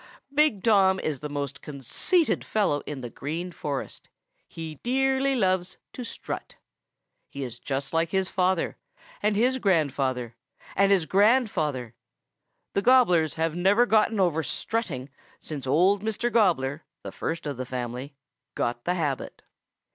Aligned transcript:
Big 0.33 0.63
Tom 0.63 0.99
is 0.99 1.19
the 1.19 1.29
most 1.29 1.61
conceited 1.61 2.43
fellow 2.43 2.81
in 2.87 3.01
the 3.01 3.09
Green 3.11 3.51
Forest. 3.51 4.09
He 4.47 4.79
dearly 4.81 5.35
loves 5.35 5.77
to 5.93 6.03
strut. 6.03 6.55
He 7.29 7.43
is 7.43 7.59
just 7.59 7.93
like 7.93 8.09
his 8.09 8.27
father 8.27 8.77
and 9.21 9.35
his 9.35 9.59
grandfather 9.59 10.35
and 10.75 10.91
his 10.91 11.05
great 11.05 11.25
grandfather. 11.27 11.93
The 12.73 12.81
Gobblers 12.81 13.37
never 13.37 13.81
have 13.83 13.89
gotten 13.89 14.19
over 14.19 14.41
strutting 14.41 15.11
since 15.37 15.67
Old 15.67 16.01
Mr. 16.01 16.33
Gobbler, 16.33 16.81
the 17.03 17.11
first 17.11 17.45
of 17.45 17.57
the 17.57 17.65
family, 17.67 18.15
got 18.55 18.85
the 18.85 18.95
habit." 18.95 19.43